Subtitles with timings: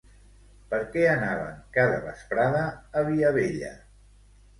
[0.69, 2.63] Per què anaven, cada vesprada,
[3.03, 3.71] a Viavella?